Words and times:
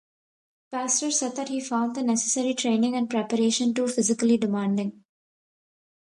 Pastore 0.71 1.11
said 1.11 1.35
that 1.35 1.49
he 1.49 1.61
found 1.61 1.93
the 1.95 2.01
necessary 2.01 2.55
training 2.55 2.95
and 2.95 3.07
preparation 3.07 3.71
too 3.71 3.87
physically 3.87 4.35
demanding. 4.35 5.03